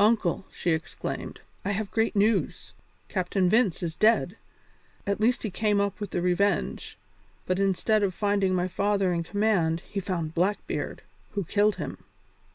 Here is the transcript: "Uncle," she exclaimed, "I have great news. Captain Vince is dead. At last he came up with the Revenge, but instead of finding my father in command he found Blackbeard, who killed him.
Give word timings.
"Uncle," 0.00 0.46
she 0.50 0.70
exclaimed, 0.70 1.42
"I 1.62 1.72
have 1.72 1.90
great 1.90 2.16
news. 2.16 2.72
Captain 3.10 3.50
Vince 3.50 3.82
is 3.82 3.94
dead. 3.94 4.38
At 5.06 5.20
last 5.20 5.42
he 5.42 5.50
came 5.50 5.78
up 5.78 6.00
with 6.00 6.10
the 6.12 6.22
Revenge, 6.22 6.96
but 7.44 7.58
instead 7.60 8.02
of 8.02 8.14
finding 8.14 8.54
my 8.54 8.66
father 8.66 9.12
in 9.12 9.22
command 9.24 9.80
he 9.80 10.00
found 10.00 10.32
Blackbeard, 10.34 11.02
who 11.32 11.44
killed 11.44 11.76
him. 11.76 11.98